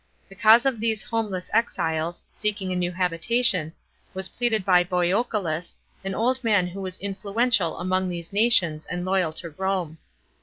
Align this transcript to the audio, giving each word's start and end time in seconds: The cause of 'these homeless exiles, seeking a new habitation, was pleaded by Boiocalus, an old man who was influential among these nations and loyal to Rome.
The 0.29 0.35
cause 0.35 0.65
of 0.65 0.79
'these 0.79 1.03
homeless 1.03 1.47
exiles, 1.53 2.23
seeking 2.33 2.71
a 2.73 2.75
new 2.75 2.91
habitation, 2.91 3.71
was 4.15 4.29
pleaded 4.29 4.65
by 4.65 4.83
Boiocalus, 4.83 5.75
an 6.03 6.15
old 6.15 6.43
man 6.43 6.65
who 6.65 6.81
was 6.81 6.97
influential 6.97 7.77
among 7.79 8.09
these 8.09 8.33
nations 8.33 8.87
and 8.87 9.05
loyal 9.05 9.31
to 9.33 9.51
Rome. 9.51 9.99